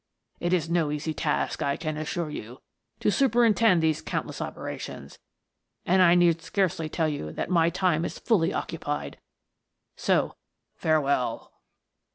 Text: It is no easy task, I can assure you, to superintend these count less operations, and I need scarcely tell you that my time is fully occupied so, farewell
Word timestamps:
It 0.39 0.51
is 0.51 0.67
no 0.67 0.89
easy 0.89 1.13
task, 1.13 1.61
I 1.61 1.77
can 1.77 1.95
assure 1.95 2.31
you, 2.31 2.57
to 3.01 3.11
superintend 3.11 3.83
these 3.83 4.01
count 4.01 4.25
less 4.25 4.41
operations, 4.41 5.19
and 5.85 6.01
I 6.01 6.15
need 6.15 6.41
scarcely 6.41 6.89
tell 6.89 7.07
you 7.07 7.31
that 7.33 7.51
my 7.51 7.69
time 7.69 8.03
is 8.03 8.17
fully 8.17 8.51
occupied 8.51 9.19
so, 9.95 10.37
farewell 10.75 11.53